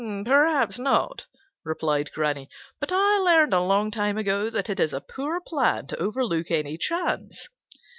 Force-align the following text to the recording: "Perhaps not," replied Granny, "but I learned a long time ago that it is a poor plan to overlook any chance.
"Perhaps 0.25 0.79
not," 0.79 1.27
replied 1.63 2.11
Granny, 2.11 2.49
"but 2.79 2.91
I 2.91 3.19
learned 3.19 3.53
a 3.53 3.61
long 3.61 3.91
time 3.91 4.17
ago 4.17 4.49
that 4.49 4.67
it 4.67 4.79
is 4.79 4.95
a 4.95 4.99
poor 4.99 5.39
plan 5.39 5.85
to 5.85 5.97
overlook 6.01 6.49
any 6.49 6.75
chance. 6.75 7.47